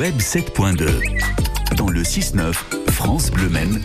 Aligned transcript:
Web 0.00 0.16
7.2. 0.16 1.76
Dans 1.76 1.90
le 1.90 2.02
6-9, 2.02 2.54
France 2.90 3.30
Bleu 3.30 3.50
Maine, 3.50 3.82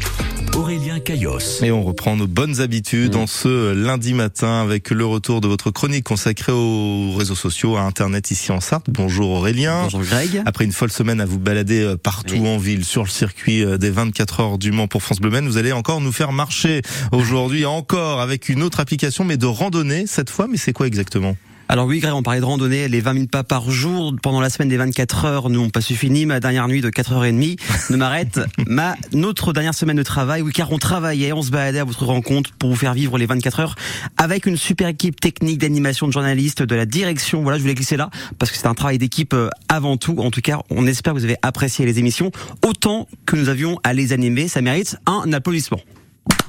Aurélien 0.56 1.02
Caillos. 1.02 1.62
Et 1.62 1.74
on 1.74 1.84
reprend 1.84 2.16
nos 2.16 2.26
bonnes 2.26 2.62
habitudes 2.62 3.18
en 3.18 3.28
ce 3.28 3.74
lundi 3.74 4.14
matin 4.14 4.62
avec 4.62 4.92
le 4.92 5.06
retour 5.06 5.42
de 5.42 5.50
votre 5.50 5.72
chronique 5.72 6.06
consacrée 6.06 6.54
aux 6.54 7.12
réseaux 7.18 7.36
sociaux, 7.36 7.76
à 7.76 7.82
Internet 7.82 8.32
ici 8.32 8.54
en 8.54 8.62
Sarthe. 8.62 8.86
Bonjour 8.88 9.30
Aurélien. 9.32 9.84
Bonjour 9.84 10.04
Greg. 10.04 10.42
Après 10.46 10.64
une 10.64 10.72
folle 10.72 10.90
semaine 10.90 11.20
à 11.20 11.26
vous 11.26 11.38
balader 11.38 11.82
euh, 11.82 11.98
partout 11.98 12.36
Oui. 12.36 12.48
en 12.48 12.60
ville, 12.60 12.86
sur 12.86 13.04
le 13.04 13.10
circuit 13.10 13.66
euh, 13.66 13.78
des 13.78 13.90
24 13.90 14.40
heures 14.40 14.58
du 14.58 14.72
Mans 14.72 14.88
pour 14.88 15.04
France 15.04 15.20
Bleu 15.20 15.32
Maine, 15.32 15.50
vous 15.50 15.58
allez 15.58 15.74
encore 15.74 16.00
nous 16.00 16.14
faire 16.14 16.32
marcher 16.32 16.82
aujourd'hui 17.12 17.66
encore 17.66 18.22
avec 18.22 18.48
une 18.48 18.64
autre 18.64 18.80
application, 18.80 19.26
mais 19.26 19.36
de 19.36 19.48
randonnée 19.48 20.08
cette 20.08 20.30
fois. 20.30 20.48
Mais 20.50 20.56
c'est 20.56 20.72
quoi 20.72 20.88
exactement? 20.88 21.36
Alors 21.68 21.88
oui 21.88 22.00
Greg, 22.00 22.14
on 22.14 22.22
parlait 22.22 22.40
de 22.40 22.46
randonnée, 22.46 22.88
les 22.88 23.02
20 23.02 23.14
000 23.14 23.26
pas 23.28 23.44
par 23.44 23.72
jour 23.72 24.14
pendant 24.22 24.40
la 24.40 24.52
semaine 24.52 24.70
des 24.70 24.78
24 24.78 25.26
heures 25.26 25.50
nous 25.50 25.62
n'ont 25.62 25.70
pas 25.72 25.82
suffi 25.82 26.12
ni 26.12 26.28
ma 26.28 26.40
dernière 26.40 26.68
nuit 26.68 26.82
de 26.82 26.90
4h30 26.90 27.58
ne 27.90 27.98
m'arrête. 27.98 28.40
ma 28.68 28.96
notre 29.14 29.52
dernière 29.52 29.74
semaine 29.74 29.98
de 29.98 30.04
travail, 30.04 30.44
oui 30.44 30.52
car 30.54 30.72
on 30.72 30.78
travaillait, 30.78 31.34
on 31.34 31.42
se 31.42 31.50
baladait 31.50 31.80
à 31.80 31.84
votre 31.84 32.06
rencontre 32.06 32.52
pour 32.54 32.70
vous 32.70 32.76
faire 32.76 32.94
vivre 32.94 33.18
les 33.18 33.26
24 33.26 33.60
heures 33.60 33.76
avec 34.18 34.46
une 34.46 34.58
super 34.58 34.90
équipe 34.90 35.20
technique 35.20 35.58
d'animation 35.58 36.08
de 36.08 36.14
journalistes, 36.14 36.62
de 36.62 36.76
la 36.76 36.86
direction. 36.86 37.42
Voilà, 37.42 37.58
je 37.58 37.64
voulais 37.64 37.76
glisser 37.76 37.98
là 37.98 38.12
parce 38.38 38.52
que 38.52 38.58
c'est 38.58 38.68
un 38.68 38.76
travail 38.76 39.00
d'équipe 39.00 39.34
euh, 39.34 39.50
avant 39.68 39.98
tout. 39.98 40.18
En 40.20 40.30
tout 40.30 40.42
cas, 40.42 40.60
on 40.70 40.86
espère 40.86 41.14
que 41.14 41.20
vous 41.20 41.26
avez 41.26 41.38
apprécié 41.42 41.86
les 41.86 41.98
émissions 41.98 42.32
autant 42.64 43.08
que 43.26 43.36
nous 43.36 43.50
avions 43.50 43.80
à 43.84 43.94
les 43.94 44.14
animer. 44.14 44.48
Ça 44.48 44.62
mérite 44.62 44.98
un 45.08 45.34
applaudissement. 45.34 45.80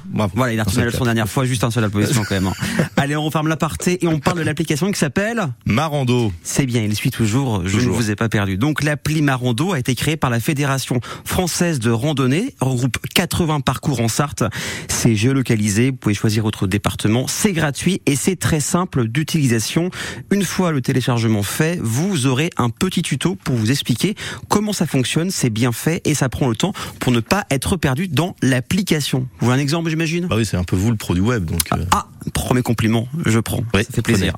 Bravo. 0.09 0.33
Voilà, 0.35 0.53
il 0.53 0.59
a 0.59 0.63
retenu 0.63 0.79
la 0.79 0.85
leçon 0.85 1.03
dernière 1.03 1.27
fois, 1.29 1.45
juste 1.45 1.63
un 1.63 1.71
seul 1.71 1.83
applaudissement 1.83 2.23
quand 2.27 2.35
même. 2.35 2.47
hein. 2.47 2.53
Allez, 2.97 3.15
on 3.15 3.23
referme 3.23 3.47
l'aparté 3.47 4.03
et 4.03 4.07
on 4.07 4.19
parle 4.19 4.39
de 4.39 4.43
l'application 4.43 4.91
qui 4.91 4.97
s'appelle 4.99 5.47
Marando. 5.65 6.31
C'est 6.43 6.65
bien, 6.65 6.81
il 6.81 6.95
suit 6.95 7.11
toujours, 7.11 7.61
je 7.67 7.73
Toujours. 7.77 7.93
ne 7.93 7.97
vous 8.01 8.11
ai 8.11 8.15
pas 8.15 8.29
perdu. 8.29 8.57
Donc 8.57 8.83
l'appli 8.83 9.21
Marando 9.21 9.73
a 9.73 9.79
été 9.79 9.95
créée 9.95 10.17
par 10.17 10.29
la 10.29 10.39
Fédération 10.39 10.99
française 11.25 11.79
de 11.79 11.91
randonnée, 11.91 12.55
regroupe 12.59 12.97
80 13.13 13.59
parcours 13.61 13.99
en 14.01 14.07
Sarthe. 14.07 14.43
C'est 14.87 15.15
géolocalisé, 15.15 15.91
vous 15.91 15.97
pouvez 15.97 16.15
choisir 16.15 16.43
votre 16.43 16.67
département, 16.67 17.27
c'est 17.27 17.51
gratuit 17.53 18.01
et 18.05 18.15
c'est 18.15 18.35
très 18.37 18.59
simple 18.59 19.07
d'utilisation. 19.07 19.89
Une 20.31 20.43
fois 20.43 20.71
le 20.71 20.81
téléchargement 20.81 21.43
fait, 21.43 21.79
vous 21.81 22.25
aurez 22.25 22.49
un 22.57 22.69
petit 22.69 23.01
tuto 23.01 23.35
pour 23.35 23.55
vous 23.55 23.71
expliquer 23.71 24.15
comment 24.47 24.73
ça 24.73 24.85
fonctionne, 24.87 25.31
c'est 25.31 25.49
bien 25.49 25.71
fait 25.71 26.01
et 26.05 26.13
ça 26.13 26.29
prend 26.29 26.47
le 26.47 26.55
temps 26.55 26.73
pour 26.99 27.11
ne 27.11 27.19
pas 27.19 27.45
être 27.51 27.75
perdu 27.77 28.07
dans 28.07 28.35
l'application. 28.41 29.27
Vous 29.39 29.47
voulez 29.47 29.57
un 29.59 29.61
exemple, 29.61 29.89
j'imagine 29.97 30.27
Bah 30.27 30.35
oui, 30.37 30.45
c'est 30.45 30.57
un 30.57 30.63
peu 30.63 30.75
vous 30.75 30.91
le 30.91 30.97
pro 30.97 31.13
du 31.15 31.21
web, 31.21 31.45
donc. 31.45 31.61
euh, 31.73 31.83
ah, 31.91 32.05
premier 32.33 32.61
compliment, 32.61 33.07
je 33.25 33.39
prends. 33.39 33.63
Oui, 33.73 33.83
ça 33.83 33.91
fait 33.91 34.01
plaisir. 34.03 34.35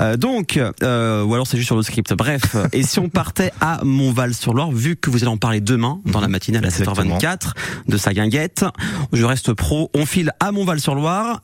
Euh, 0.00 0.16
donc, 0.16 0.56
euh, 0.56 1.22
ou 1.24 1.32
alors 1.34 1.46
c'est 1.46 1.56
juste 1.56 1.68
sur 1.68 1.76
le 1.76 1.82
script. 1.82 2.12
Bref, 2.14 2.56
et 2.72 2.82
si 2.82 2.98
on 2.98 3.08
partait 3.08 3.52
à 3.60 3.80
Montval-sur-Loire, 3.84 4.72
vu 4.72 4.96
que 4.96 5.10
vous 5.10 5.18
allez 5.22 5.32
en 5.32 5.36
parler 5.36 5.60
demain 5.60 6.00
dans 6.06 6.20
la 6.20 6.28
matinale 6.28 6.64
à 6.64 6.68
Exactement. 6.68 7.18
7h24 7.18 7.52
de 7.86 7.96
sa 7.96 8.12
guinguette, 8.14 8.64
je 9.12 9.24
reste 9.24 9.52
pro. 9.52 9.90
On 9.94 10.06
file 10.06 10.32
à 10.40 10.50
Montval-sur-Loire. 10.50 11.40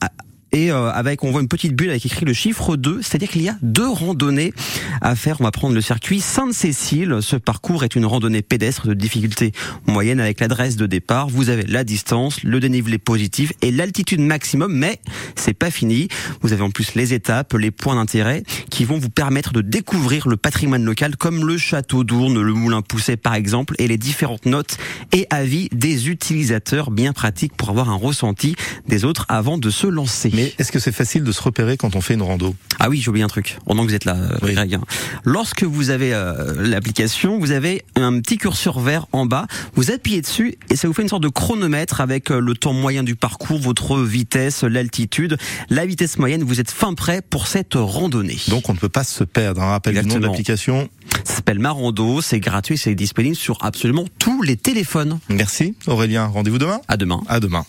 Et 0.54 0.70
euh, 0.70 0.90
avec, 0.90 1.24
on 1.24 1.30
voit 1.30 1.40
une 1.40 1.48
petite 1.48 1.74
bulle 1.74 1.88
avec 1.88 2.04
écrit 2.04 2.26
le 2.26 2.34
chiffre 2.34 2.76
2, 2.76 3.00
c'est-à-dire 3.00 3.30
qu'il 3.30 3.40
y 3.40 3.48
a 3.48 3.56
deux 3.62 3.88
randonnées 3.88 4.52
à 5.00 5.16
faire. 5.16 5.40
On 5.40 5.44
va 5.44 5.50
prendre 5.50 5.74
le 5.74 5.80
circuit 5.80 6.20
Sainte-Cécile. 6.20 7.18
Ce 7.22 7.36
parcours 7.36 7.84
est 7.84 7.96
une 7.96 8.04
randonnée 8.04 8.42
pédestre 8.42 8.86
de 8.86 8.92
difficulté 8.92 9.52
moyenne 9.86 10.20
avec 10.20 10.40
l'adresse 10.40 10.76
de 10.76 10.84
départ. 10.84 11.28
Vous 11.28 11.48
avez 11.48 11.62
la 11.62 11.84
distance, 11.84 12.42
le 12.42 12.60
dénivelé 12.60 12.98
positif 12.98 13.54
et 13.62 13.70
l'altitude 13.70 14.20
maximum, 14.20 14.74
mais 14.74 15.00
c'est 15.36 15.54
pas 15.54 15.70
fini. 15.70 16.08
Vous 16.42 16.52
avez 16.52 16.62
en 16.62 16.70
plus 16.70 16.94
les 16.96 17.14
étapes, 17.14 17.54
les 17.54 17.70
points 17.70 17.94
d'intérêt 17.94 18.42
qui 18.68 18.84
vont 18.84 18.98
vous 18.98 19.10
permettre 19.10 19.54
de 19.54 19.62
découvrir 19.62 20.28
le 20.28 20.36
patrimoine 20.36 20.84
local 20.84 21.16
comme 21.16 21.46
le 21.46 21.56
château 21.56 22.04
d'Ourne, 22.04 22.38
le 22.38 22.52
moulin 22.52 22.82
poussé 22.82 23.16
par 23.16 23.34
exemple 23.34 23.74
et 23.78 23.88
les 23.88 23.96
différentes 23.96 24.44
notes 24.44 24.76
et 25.12 25.26
avis 25.30 25.70
des 25.72 26.10
utilisateurs 26.10 26.90
bien 26.90 27.14
pratiques 27.14 27.56
pour 27.56 27.70
avoir 27.70 27.88
un 27.88 27.96
ressenti 27.96 28.54
des 28.86 29.06
autres 29.06 29.24
avant 29.30 29.56
de 29.56 29.70
se 29.70 29.86
lancer. 29.86 30.41
Est-ce 30.58 30.72
que 30.72 30.78
c'est 30.78 30.92
facile 30.92 31.24
de 31.24 31.32
se 31.32 31.42
repérer 31.42 31.76
quand 31.76 31.96
on 31.96 32.00
fait 32.00 32.14
une 32.14 32.22
rando? 32.22 32.54
Ah 32.78 32.88
oui, 32.88 33.00
j'ai 33.00 33.08
oublié 33.10 33.24
un 33.24 33.28
truc. 33.28 33.58
Pendant 33.66 33.82
que 33.84 33.88
vous 33.88 33.94
êtes 33.94 34.04
là, 34.04 34.16
euh, 34.16 34.36
Oui. 34.42 34.54
Greg. 34.54 34.74
hein. 34.74 34.80
Lorsque 35.24 35.62
vous 35.62 35.90
avez 35.90 36.12
euh, 36.14 36.54
l'application, 36.58 37.38
vous 37.38 37.50
avez 37.52 37.84
un 37.96 38.20
petit 38.20 38.38
curseur 38.38 38.80
vert 38.80 39.06
en 39.12 39.26
bas. 39.26 39.46
Vous 39.74 39.90
appuyez 39.90 40.20
dessus 40.20 40.56
et 40.70 40.76
ça 40.76 40.88
vous 40.88 40.94
fait 40.94 41.02
une 41.02 41.08
sorte 41.08 41.22
de 41.22 41.28
chronomètre 41.28 42.00
avec 42.00 42.30
euh, 42.30 42.40
le 42.40 42.54
temps 42.54 42.72
moyen 42.72 43.02
du 43.02 43.14
parcours, 43.16 43.58
votre 43.60 44.00
vitesse, 44.00 44.62
l'altitude, 44.62 45.36
la 45.70 45.86
vitesse 45.86 46.18
moyenne. 46.18 46.42
Vous 46.42 46.60
êtes 46.60 46.70
fin 46.70 46.94
prêt 46.94 47.22
pour 47.22 47.46
cette 47.46 47.74
randonnée. 47.74 48.38
Donc 48.48 48.68
on 48.68 48.74
ne 48.74 48.78
peut 48.78 48.88
pas 48.88 49.04
se 49.04 49.24
perdre. 49.24 49.62
Un 49.62 49.70
rappel 49.70 49.92
du 49.94 49.98
nom 50.00 50.02
de 50.02 50.08
Exactement. 50.08 50.30
l'application. 50.32 50.88
ça 51.24 51.34
s'appelle 51.36 51.58
Marando. 51.58 52.20
C'est 52.20 52.40
gratuit, 52.40 52.78
c'est 52.78 52.94
disponible 52.94 53.36
sur 53.36 53.58
absolument 53.62 54.04
tous 54.18 54.42
les 54.42 54.56
téléphones. 54.56 55.18
Merci 55.28 55.74
Aurélien. 55.86 56.26
Rendez-vous 56.26 56.58
demain? 56.58 56.80
À 56.88 56.96
demain. 56.96 57.20
À 57.28 57.40
demain. 57.40 57.64